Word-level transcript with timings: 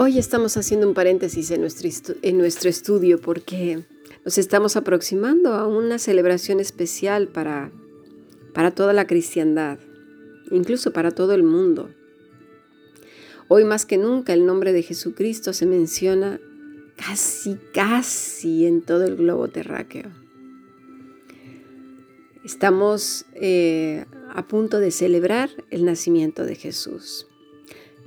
Hoy 0.00 0.16
estamos 0.16 0.56
haciendo 0.56 0.86
un 0.86 0.94
paréntesis 0.94 1.50
en 1.50 1.60
nuestro, 1.60 2.14
en 2.22 2.38
nuestro 2.38 2.70
estudio 2.70 3.20
porque 3.20 3.84
nos 4.24 4.38
estamos 4.38 4.76
aproximando 4.76 5.54
a 5.54 5.66
una 5.66 5.98
celebración 5.98 6.60
especial 6.60 7.26
para, 7.26 7.72
para 8.54 8.70
toda 8.70 8.92
la 8.92 9.08
cristiandad, 9.08 9.80
incluso 10.52 10.92
para 10.92 11.10
todo 11.10 11.34
el 11.34 11.42
mundo. 11.42 11.90
Hoy 13.48 13.64
más 13.64 13.86
que 13.86 13.98
nunca 13.98 14.32
el 14.32 14.46
nombre 14.46 14.72
de 14.72 14.84
Jesucristo 14.84 15.52
se 15.52 15.66
menciona 15.66 16.38
casi, 16.94 17.58
casi 17.74 18.66
en 18.66 18.82
todo 18.82 19.04
el 19.04 19.16
globo 19.16 19.48
terráqueo. 19.48 20.12
Estamos 22.44 23.26
eh, 23.34 24.04
a 24.32 24.46
punto 24.46 24.78
de 24.78 24.92
celebrar 24.92 25.50
el 25.70 25.84
nacimiento 25.84 26.44
de 26.44 26.54
Jesús. 26.54 27.26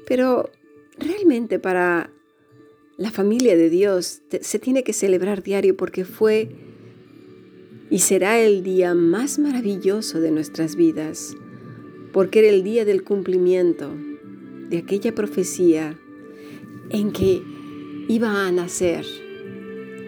Pero 0.07 0.49
realmente 0.97 1.59
para 1.59 2.11
la 2.97 3.11
familia 3.11 3.55
de 3.55 3.69
Dios 3.69 4.21
se 4.41 4.59
tiene 4.59 4.83
que 4.83 4.93
celebrar 4.93 5.43
diario 5.43 5.75
porque 5.75 6.05
fue 6.05 6.49
y 7.89 7.99
será 7.99 8.39
el 8.39 8.63
día 8.63 8.93
más 8.93 9.37
maravilloso 9.37 10.21
de 10.21 10.31
nuestras 10.31 10.75
vidas, 10.75 11.35
porque 12.13 12.39
era 12.39 12.49
el 12.49 12.63
día 12.63 12.85
del 12.85 13.03
cumplimiento 13.03 13.91
de 14.69 14.77
aquella 14.77 15.13
profecía 15.13 15.99
en 16.89 17.11
que 17.11 17.41
iba 18.07 18.47
a 18.47 18.51
nacer 18.51 19.05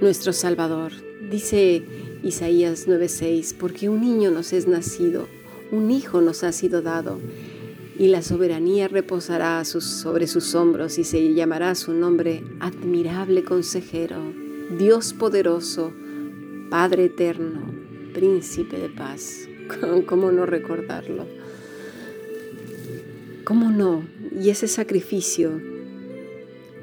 nuestro 0.01 0.31
Salvador. 0.31 0.93
Dice 1.29 1.83
Isaías 2.23 2.87
9:6, 2.87 3.55
porque 3.57 3.89
un 3.89 4.01
niño 4.01 4.31
nos 4.31 4.53
es 4.53 4.67
nacido, 4.67 5.27
un 5.71 5.91
hijo 5.91 6.21
nos 6.21 6.43
ha 6.43 6.51
sido 6.51 6.81
dado, 6.81 7.19
y 7.97 8.07
la 8.07 8.21
soberanía 8.21 8.87
reposará 8.87 9.63
sobre 9.65 10.27
sus 10.27 10.55
hombros 10.55 10.97
y 10.97 11.03
se 11.03 11.33
llamará 11.33 11.75
su 11.75 11.93
nombre 11.93 12.43
admirable 12.59 13.43
consejero, 13.43 14.17
Dios 14.77 15.13
poderoso, 15.13 15.93
Padre 16.69 17.05
eterno, 17.05 17.61
príncipe 18.13 18.79
de 18.79 18.89
paz. 18.89 19.47
¿Cómo 20.07 20.31
no 20.31 20.45
recordarlo? 20.45 21.27
¿Cómo 23.43 23.69
no? 23.69 24.03
Y 24.39 24.49
ese 24.49 24.67
sacrificio 24.67 25.61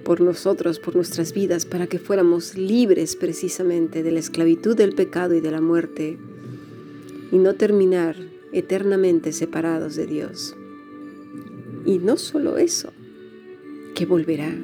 por 0.05 0.21
nosotros, 0.21 0.79
por 0.79 0.95
nuestras 0.95 1.33
vidas, 1.33 1.67
para 1.67 1.87
que 1.87 1.99
fuéramos 1.99 2.57
libres 2.57 3.17
precisamente 3.17 4.03
de 4.03 4.13
la 4.13 4.21
esclavitud 4.21 4.77
del 4.77 4.95
pecado 4.95 5.35
y 5.35 5.41
de 5.41 5.51
la 5.51 5.61
muerte 5.61 6.19
y 7.33 7.39
no 7.39 7.55
terminar 7.55 8.17
eternamente 8.53 9.33
separados 9.33 9.97
de 9.97 10.07
Dios. 10.07 10.57
Y 11.87 11.99
no 11.99 12.17
solo 12.17 12.59
eso, 12.59 12.93
que 13.95 14.07
volverá, 14.07 14.55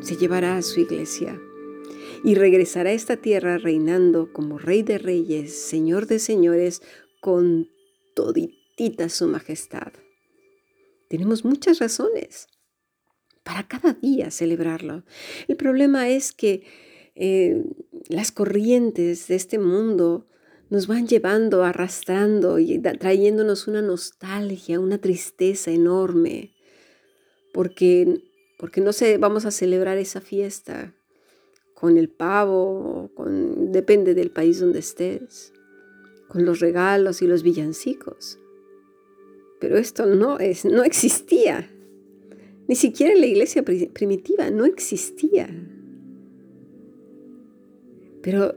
se 0.00 0.16
llevará 0.16 0.56
a 0.56 0.62
su 0.62 0.80
iglesia 0.80 1.40
y 2.24 2.34
regresará 2.34 2.90
a 2.90 2.94
esta 2.94 3.16
tierra 3.16 3.58
reinando 3.58 4.32
como 4.32 4.58
Rey 4.58 4.82
de 4.82 4.98
Reyes, 4.98 5.54
Señor 5.54 6.06
de 6.06 6.18
Señores, 6.18 6.82
con 7.20 7.68
toditita 8.14 9.08
su 9.08 9.28
majestad. 9.28 9.92
Tenemos 11.08 11.44
muchas 11.44 11.78
razones 11.78 12.48
para 13.42 13.66
cada 13.66 13.94
día 13.94 14.30
celebrarlo. 14.30 15.04
El 15.46 15.56
problema 15.56 16.08
es 16.08 16.32
que 16.32 16.64
eh, 17.14 17.64
las 18.08 18.30
corrientes 18.30 19.26
de 19.28 19.36
este 19.36 19.58
mundo 19.58 20.26
nos 20.70 20.86
van 20.86 21.06
llevando, 21.06 21.64
arrastrando 21.64 22.58
y 22.58 22.78
trayéndonos 22.78 23.68
una 23.68 23.80
nostalgia, 23.80 24.78
una 24.80 24.98
tristeza 24.98 25.70
enorme, 25.70 26.52
porque, 27.52 28.22
porque 28.58 28.80
no 28.80 28.92
sé, 28.92 29.18
vamos 29.18 29.44
a 29.44 29.50
celebrar 29.50 29.98
esa 29.98 30.20
fiesta 30.20 30.94
con 31.74 31.96
el 31.96 32.08
pavo, 32.08 33.10
con, 33.14 33.72
depende 33.72 34.14
del 34.14 34.30
país 34.30 34.60
donde 34.60 34.80
estés, 34.80 35.52
con 36.28 36.44
los 36.44 36.60
regalos 36.60 37.22
y 37.22 37.26
los 37.26 37.42
villancicos. 37.42 38.38
Pero 39.60 39.76
esto 39.76 40.06
no, 40.06 40.38
es, 40.38 40.64
no 40.64 40.82
existía 40.84 41.68
ni 42.68 42.76
siquiera 42.76 43.14
en 43.14 43.20
la 43.22 43.26
iglesia 43.26 43.64
primitiva 43.64 44.50
no 44.50 44.66
existía. 44.66 45.48
Pero 48.22 48.54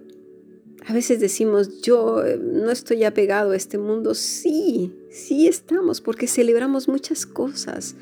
a 0.85 0.93
veces 0.93 1.21
decimos, 1.21 1.81
yo 1.81 2.23
eh, 2.25 2.37
no 2.37 2.71
estoy 2.71 3.05
apegado 3.05 3.51
a 3.51 3.55
este 3.55 3.77
mundo. 3.77 4.13
Sí, 4.13 4.93
sí 5.09 5.47
estamos, 5.47 6.01
porque 6.01 6.27
celebramos 6.27 6.89
muchas 6.89 7.25
cosas 7.25 7.95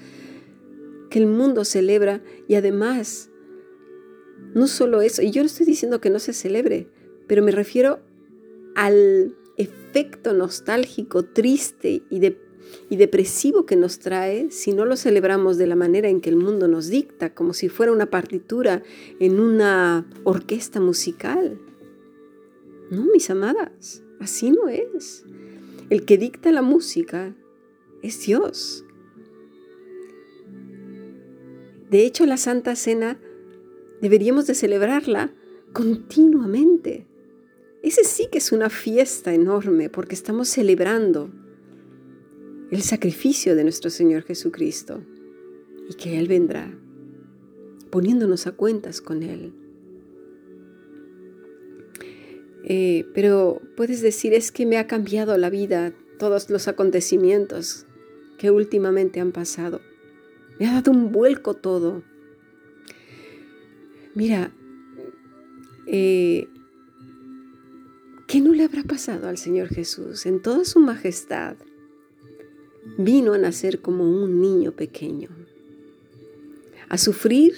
que 1.09 1.19
el 1.19 1.27
mundo 1.27 1.65
celebra 1.65 2.21
y 2.47 2.55
además, 2.55 3.29
no 4.53 4.67
solo 4.67 5.01
eso, 5.01 5.21
y 5.21 5.31
yo 5.31 5.41
no 5.41 5.47
estoy 5.47 5.65
diciendo 5.65 6.01
que 6.01 6.09
no 6.09 6.19
se 6.19 6.33
celebre, 6.33 6.87
pero 7.27 7.43
me 7.43 7.51
refiero 7.51 7.99
al 8.75 9.35
efecto 9.57 10.33
nostálgico, 10.33 11.23
triste 11.23 12.03
y 12.09 12.19
de 12.19 12.49
y 12.89 12.97
depresivo 12.97 13.65
que 13.65 13.75
nos 13.75 13.99
trae 13.99 14.51
si 14.51 14.73
no 14.73 14.85
lo 14.85 14.95
celebramos 14.95 15.57
de 15.57 15.67
la 15.67 15.75
manera 15.75 16.09
en 16.09 16.21
que 16.21 16.29
el 16.29 16.35
mundo 16.35 16.67
nos 16.67 16.87
dicta, 16.87 17.33
como 17.33 17.53
si 17.53 17.69
fuera 17.69 17.91
una 17.91 18.09
partitura 18.09 18.83
en 19.19 19.39
una 19.39 20.07
orquesta 20.23 20.79
musical. 20.79 21.59
No, 22.89 23.05
mis 23.05 23.29
amadas, 23.29 24.03
así 24.19 24.51
no 24.51 24.67
es. 24.67 25.25
El 25.89 26.05
que 26.05 26.17
dicta 26.17 26.51
la 26.51 26.61
música 26.61 27.35
es 28.01 28.25
Dios. 28.25 28.85
De 31.89 32.05
hecho, 32.05 32.25
la 32.25 32.37
Santa 32.37 32.75
Cena 32.75 33.19
deberíamos 34.01 34.47
de 34.47 34.53
celebrarla 34.53 35.33
continuamente. 35.73 37.07
Ese 37.81 38.03
sí 38.03 38.27
que 38.31 38.37
es 38.37 38.51
una 38.51 38.69
fiesta 38.69 39.33
enorme 39.33 39.89
porque 39.89 40.15
estamos 40.15 40.49
celebrando 40.49 41.31
el 42.71 42.81
sacrificio 42.81 43.55
de 43.55 43.63
nuestro 43.63 43.89
Señor 43.89 44.23
Jesucristo 44.23 45.01
y 45.89 45.95
que 45.95 46.19
Él 46.19 46.27
vendrá 46.27 46.71
poniéndonos 47.89 48.45
a 48.45 48.51
cuentas 48.51 49.01
con 49.01 49.23
Él. 49.23 49.53
Eh, 52.63 53.05
pero 53.15 53.61
puedes 53.75 54.01
decir, 54.01 54.33
es 54.33 54.51
que 54.51 54.65
me 54.65 54.77
ha 54.77 54.85
cambiado 54.85 55.35
la 55.37 55.49
vida 55.49 55.93
todos 56.19 56.49
los 56.51 56.67
acontecimientos 56.67 57.87
que 58.37 58.51
últimamente 58.51 59.19
han 59.19 59.31
pasado. 59.31 59.81
Me 60.59 60.67
ha 60.67 60.73
dado 60.73 60.91
un 60.91 61.11
vuelco 61.11 61.55
todo. 61.55 62.03
Mira, 64.13 64.51
eh, 65.87 66.47
¿qué 68.27 68.41
no 68.41 68.53
le 68.53 68.63
habrá 68.63 68.83
pasado 68.83 69.29
al 69.29 69.37
Señor 69.37 69.69
Jesús 69.69 70.25
en 70.25 70.41
toda 70.41 70.65
su 70.65 70.79
majestad? 70.79 71.55
vino 72.97 73.33
a 73.33 73.37
nacer 73.37 73.81
como 73.81 74.03
un 74.03 74.41
niño 74.41 74.71
pequeño, 74.71 75.29
a 76.89 76.97
sufrir 76.97 77.53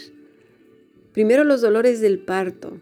primero 1.14 1.44
los 1.44 1.62
dolores 1.62 2.02
del 2.02 2.20
parto, 2.20 2.80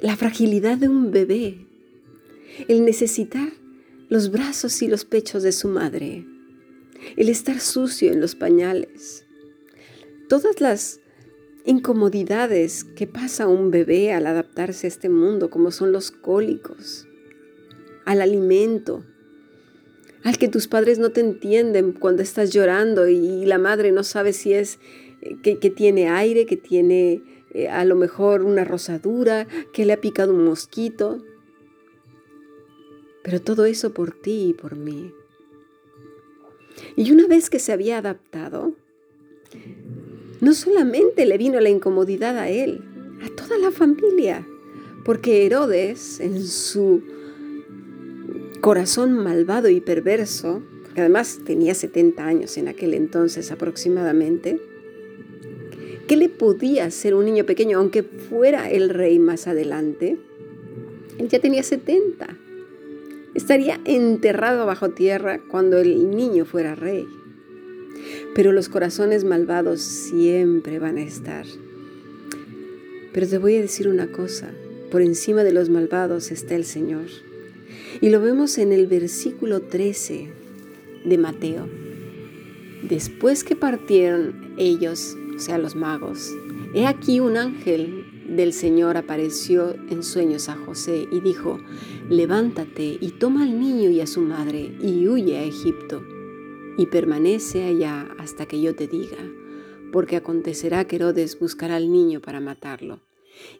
la 0.00 0.16
fragilidad 0.16 0.78
de 0.78 0.88
un 0.88 1.10
bebé, 1.10 1.66
el 2.68 2.84
necesitar 2.84 3.52
los 4.08 4.30
brazos 4.30 4.80
y 4.82 4.88
los 4.88 5.04
pechos 5.04 5.42
de 5.42 5.52
su 5.52 5.68
madre, 5.68 6.24
el 7.16 7.28
estar 7.28 7.60
sucio 7.60 8.12
en 8.12 8.20
los 8.20 8.34
pañales, 8.34 9.24
todas 10.28 10.60
las 10.60 11.00
incomodidades 11.64 12.84
que 12.84 13.06
pasa 13.06 13.46
un 13.46 13.70
bebé 13.70 14.12
al 14.12 14.26
adaptarse 14.26 14.86
a 14.86 14.88
este 14.88 15.08
mundo, 15.08 15.50
como 15.50 15.70
son 15.70 15.92
los 15.92 16.10
cólicos, 16.10 17.06
al 18.06 18.22
alimento, 18.22 19.04
al 20.24 20.38
que 20.38 20.48
tus 20.48 20.66
padres 20.66 20.98
no 20.98 21.10
te 21.10 21.20
entienden 21.20 21.92
cuando 21.92 22.22
estás 22.22 22.50
llorando 22.52 23.08
y 23.08 23.44
la 23.44 23.58
madre 23.58 23.92
no 23.92 24.02
sabe 24.02 24.32
si 24.32 24.52
es 24.52 24.78
eh, 25.20 25.36
que, 25.42 25.70
tiene 25.70 26.08
aire, 26.08 26.46
que 26.46 26.56
tiene 26.56 27.22
eh, 27.50 27.68
a 27.68 27.84
lo 27.84 27.96
mejor 27.96 28.42
una 28.42 28.64
rosadura, 28.64 29.46
que 29.72 29.84
le 29.84 29.92
ha 29.92 30.00
picado 30.00 30.32
un 30.32 30.44
mosquito. 30.44 31.22
Pero 33.22 33.40
todo 33.40 33.66
eso 33.66 33.92
por 33.92 34.12
ti 34.12 34.50
y 34.50 34.52
por 34.54 34.76
mí. 34.76 35.12
Y 36.96 37.10
una 37.12 37.26
vez 37.26 37.50
que 37.50 37.58
se 37.58 37.72
había 37.72 37.98
adaptado, 37.98 38.74
no 40.40 40.52
solamente 40.52 41.26
le 41.26 41.38
vino 41.38 41.60
la 41.60 41.70
incomodidad 41.70 42.38
a 42.38 42.48
él, 42.48 42.82
a 43.22 43.34
toda 43.34 43.58
la 43.58 43.70
familia, 43.70 44.46
porque 45.04 45.46
Herodes 45.46 46.20
en 46.20 46.46
su 46.46 47.02
corazón 48.60 49.12
malvado 49.12 49.68
y 49.68 49.80
perverso, 49.80 50.62
que 50.94 51.00
además 51.00 51.40
tenía 51.44 51.74
70 51.74 52.24
años 52.24 52.56
en 52.58 52.68
aquel 52.68 52.94
entonces 52.94 53.50
aproximadamente, 53.50 54.60
¿qué 56.06 56.16
le 56.16 56.28
podía 56.28 56.84
hacer 56.84 57.14
un 57.14 57.24
niño 57.24 57.44
pequeño, 57.44 57.78
aunque 57.78 58.02
fuera 58.02 58.70
el 58.70 58.90
rey 58.90 59.18
más 59.18 59.46
adelante? 59.46 60.18
Él 61.18 61.28
ya 61.28 61.40
tenía 61.40 61.62
70. 61.62 62.36
Estaría 63.34 63.80
enterrado 63.84 64.66
bajo 64.66 64.90
tierra 64.90 65.40
cuando 65.48 65.78
el 65.78 66.10
niño 66.10 66.44
fuera 66.44 66.74
rey. 66.74 67.06
pero 68.34 68.52
los 68.52 68.68
corazones 68.68 69.24
malvados 69.24 69.80
siempre 69.80 70.78
van 70.78 70.96
a 70.96 71.02
estar. 71.02 71.44
Pero 73.12 73.26
te 73.26 73.38
voy 73.38 73.56
a 73.56 73.60
decir 73.60 73.88
una 73.88 74.12
cosa, 74.12 74.52
por 74.90 75.02
encima 75.02 75.42
de 75.42 75.52
los 75.52 75.70
malvados 75.70 76.30
está 76.30 76.54
el 76.54 76.64
Señor. 76.64 77.06
Y 78.00 78.10
lo 78.10 78.20
vemos 78.20 78.58
en 78.58 78.72
el 78.72 78.86
versículo 78.86 79.62
13 79.62 80.28
de 81.04 81.18
Mateo. 81.18 81.68
Después 82.82 83.42
que 83.42 83.56
partieron 83.56 84.54
ellos, 84.56 85.16
o 85.36 85.40
sea, 85.40 85.58
los 85.58 85.74
magos, 85.74 86.32
he 86.74 86.86
aquí 86.86 87.18
un 87.18 87.36
ángel 87.36 88.04
del 88.28 88.52
Señor 88.52 88.96
apareció 88.96 89.74
en 89.90 90.02
sueños 90.02 90.48
a 90.48 90.56
José 90.56 91.08
y 91.10 91.20
dijo, 91.20 91.58
levántate 92.08 92.98
y 93.00 93.12
toma 93.18 93.42
al 93.42 93.58
niño 93.58 93.90
y 93.90 94.00
a 94.00 94.06
su 94.06 94.20
madre 94.20 94.76
y 94.80 95.08
huye 95.08 95.38
a 95.38 95.44
Egipto 95.44 96.02
y 96.76 96.86
permanece 96.86 97.64
allá 97.64 98.08
hasta 98.18 98.46
que 98.46 98.60
yo 98.60 98.76
te 98.76 98.86
diga, 98.86 99.18
porque 99.92 100.16
acontecerá 100.16 100.86
que 100.86 100.96
Herodes 100.96 101.38
buscará 101.38 101.76
al 101.76 101.90
niño 101.90 102.20
para 102.20 102.40
matarlo. 102.40 103.00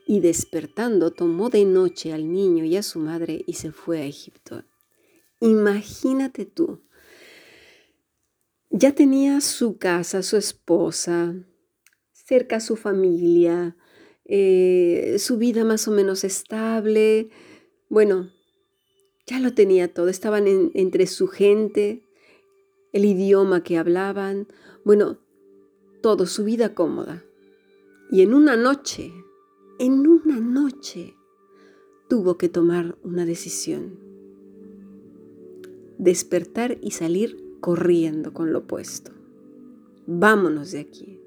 Y 0.07 0.21
despertando 0.21 1.13
tomó 1.13 1.51
de 1.51 1.65
noche 1.65 2.13
al 2.13 2.33
niño 2.33 2.65
y 2.65 2.77
a 2.77 2.83
su 2.83 2.99
madre 2.99 3.45
y 3.47 3.55
se 3.55 3.73
fue 3.73 3.99
a 4.01 4.05
Egipto. 4.05 4.65
Imagínate 5.41 6.47
tú, 6.47 6.83
ya 8.71 8.93
tenía 8.93 9.41
su 9.41 9.79
casa, 9.79 10.23
su 10.23 10.37
esposa, 10.37 11.35
cerca 12.13 12.61
su 12.61 12.77
familia, 12.77 13.77
eh, 14.29 15.17
su 15.19 15.39
vida 15.39 15.65
más 15.65 15.89
o 15.89 15.91
menos 15.91 16.23
estable. 16.23 17.31
Bueno, 17.89 18.31
ya 19.27 19.41
lo 19.41 19.55
tenía 19.55 19.93
todo, 19.93 20.09
estaban 20.09 20.47
entre 20.75 21.07
su 21.07 21.27
gente, 21.29 22.03
el 22.93 23.05
idioma 23.05 23.63
que 23.63 23.79
hablaban, 23.79 24.47
bueno, 24.85 25.19
todo, 26.03 26.27
su 26.27 26.45
vida 26.45 26.75
cómoda. 26.75 27.25
Y 28.11 28.23
en 28.23 28.33
una 28.33 28.57
noche, 28.57 29.13
en 29.79 30.07
una 30.07 30.41
noche, 30.41 31.15
tuvo 32.09 32.39
que 32.39 32.49
tomar 32.49 32.97
una 33.03 33.27
decisión. 33.27 33.99
Despertar 35.99 36.79
y 36.81 36.93
salir 36.93 37.59
corriendo 37.61 38.33
con 38.33 38.53
lo 38.53 38.61
opuesto. 38.61 39.13
Vámonos 40.07 40.73
de 40.73 40.81
aquí. 40.81 41.18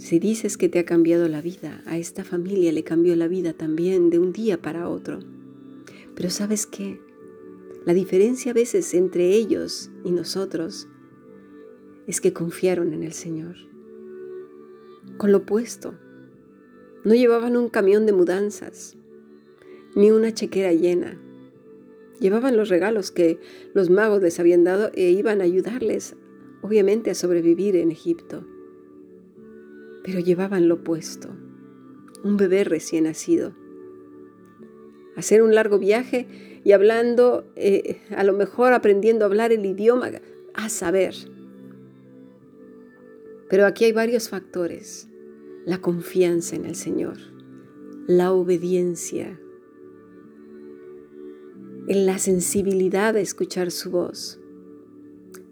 Si 0.00 0.18
dices 0.18 0.56
que 0.56 0.70
te 0.70 0.78
ha 0.78 0.86
cambiado 0.86 1.28
la 1.28 1.42
vida, 1.42 1.82
a 1.84 1.98
esta 1.98 2.24
familia 2.24 2.72
le 2.72 2.84
cambió 2.84 3.14
la 3.16 3.28
vida 3.28 3.52
también 3.52 4.08
de 4.08 4.18
un 4.18 4.32
día 4.32 4.56
para 4.56 4.88
otro. 4.88 5.18
Pero 6.14 6.30
sabes 6.30 6.66
qué? 6.66 6.98
La 7.84 7.92
diferencia 7.92 8.52
a 8.52 8.54
veces 8.54 8.94
entre 8.94 9.34
ellos 9.34 9.90
y 10.02 10.12
nosotros 10.12 10.88
es 12.06 12.22
que 12.22 12.32
confiaron 12.32 12.94
en 12.94 13.02
el 13.02 13.12
Señor. 13.12 13.56
Con 15.18 15.32
lo 15.32 15.38
opuesto, 15.38 15.94
no 17.04 17.14
llevaban 17.14 17.58
un 17.58 17.68
camión 17.68 18.06
de 18.06 18.14
mudanzas, 18.14 18.96
ni 19.94 20.10
una 20.10 20.32
chequera 20.32 20.72
llena. 20.72 21.20
Llevaban 22.20 22.56
los 22.56 22.70
regalos 22.70 23.10
que 23.10 23.38
los 23.74 23.90
magos 23.90 24.22
les 24.22 24.40
habían 24.40 24.64
dado 24.64 24.90
e 24.94 25.10
iban 25.10 25.42
a 25.42 25.44
ayudarles, 25.44 26.16
obviamente, 26.62 27.10
a 27.10 27.14
sobrevivir 27.14 27.76
en 27.76 27.90
Egipto 27.90 28.46
pero 30.02 30.20
llevaban 30.20 30.68
lo 30.68 30.76
opuesto, 30.76 31.28
un 32.22 32.36
bebé 32.36 32.64
recién 32.64 33.04
nacido. 33.04 33.54
Hacer 35.16 35.42
un 35.42 35.54
largo 35.54 35.78
viaje 35.78 36.60
y 36.64 36.72
hablando, 36.72 37.50
eh, 37.56 38.00
a 38.16 38.24
lo 38.24 38.32
mejor 38.32 38.72
aprendiendo 38.72 39.24
a 39.24 39.28
hablar 39.28 39.52
el 39.52 39.64
idioma, 39.64 40.10
a 40.54 40.68
saber. 40.68 41.14
Pero 43.48 43.66
aquí 43.66 43.84
hay 43.84 43.92
varios 43.92 44.28
factores. 44.28 45.08
La 45.66 45.78
confianza 45.78 46.56
en 46.56 46.64
el 46.64 46.74
Señor, 46.74 47.18
la 48.06 48.32
obediencia, 48.32 49.38
en 51.86 52.06
la 52.06 52.18
sensibilidad 52.18 53.12
de 53.12 53.20
escuchar 53.20 53.70
su 53.70 53.90
voz. 53.90 54.40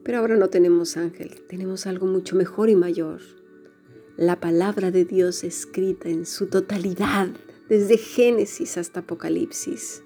Pero 0.03 0.19
ahora 0.19 0.37
no 0.37 0.49
tenemos 0.49 0.97
ángel, 0.97 1.43
tenemos 1.47 1.87
algo 1.87 2.07
mucho 2.07 2.37
mejor 2.37 2.71
y 2.71 2.77
mayor 2.77 3.38
la 4.19 4.41
palabra 4.41 4.91
de 4.91 5.05
Dios 5.05 5.45
escrita 5.45 6.09
en 6.09 6.27
su 6.27 6.49
totalidad, 6.49 7.29
desde 7.69 7.97
Génesis 7.97 8.77
hasta 8.77 9.01
Apocalipsis. 9.01 10.03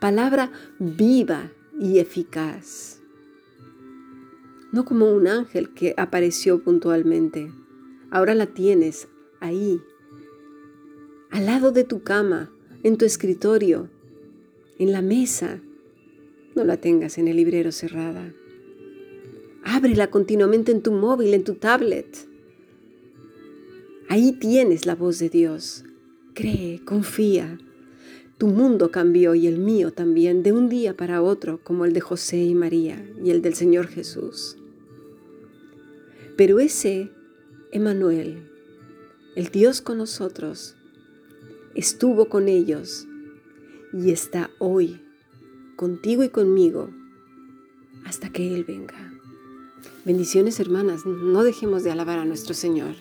Palabra 0.00 0.50
viva 0.80 1.52
y 1.78 2.00
eficaz. 2.00 3.00
No 4.72 4.84
como 4.84 5.12
un 5.12 5.28
ángel 5.28 5.72
que 5.74 5.94
apareció 5.96 6.60
puntualmente. 6.64 7.52
Ahora 8.10 8.34
la 8.34 8.46
tienes 8.46 9.06
ahí, 9.38 9.80
al 11.30 11.46
lado 11.46 11.70
de 11.70 11.84
tu 11.84 12.02
cama, 12.02 12.50
en 12.82 12.98
tu 12.98 13.04
escritorio, 13.04 13.88
en 14.80 14.90
la 14.90 15.02
mesa. 15.02 15.60
No 16.56 16.64
la 16.64 16.78
tengas 16.78 17.16
en 17.16 17.28
el 17.28 17.36
librero 17.36 17.70
cerrada. 17.70 18.34
Ábrela 19.62 20.10
continuamente 20.10 20.72
en 20.72 20.82
tu 20.82 20.90
móvil, 20.90 21.32
en 21.32 21.44
tu 21.44 21.54
tablet. 21.54 22.26
Ahí 24.08 24.32
tienes 24.32 24.86
la 24.86 24.94
voz 24.94 25.18
de 25.18 25.28
Dios. 25.28 25.84
Cree, 26.34 26.80
confía. 26.84 27.58
Tu 28.38 28.46
mundo 28.46 28.90
cambió 28.90 29.34
y 29.34 29.46
el 29.46 29.58
mío 29.58 29.92
también 29.92 30.42
de 30.42 30.52
un 30.52 30.68
día 30.68 30.96
para 30.96 31.22
otro, 31.22 31.60
como 31.64 31.84
el 31.84 31.92
de 31.92 32.00
José 32.00 32.38
y 32.38 32.54
María 32.54 33.04
y 33.24 33.30
el 33.30 33.42
del 33.42 33.54
Señor 33.54 33.88
Jesús. 33.88 34.56
Pero 36.36 36.60
ese 36.60 37.10
Emanuel, 37.72 38.48
el 39.34 39.48
Dios 39.48 39.80
con 39.80 39.98
nosotros, 39.98 40.76
estuvo 41.74 42.28
con 42.28 42.48
ellos 42.48 43.08
y 43.92 44.10
está 44.10 44.50
hoy 44.58 45.00
contigo 45.76 46.22
y 46.24 46.28
conmigo 46.28 46.90
hasta 48.04 48.30
que 48.30 48.54
Él 48.54 48.64
venga. 48.64 49.12
Bendiciones 50.04 50.60
hermanas, 50.60 51.04
no 51.06 51.42
dejemos 51.42 51.82
de 51.82 51.90
alabar 51.90 52.18
a 52.18 52.24
nuestro 52.24 52.54
Señor. 52.54 52.94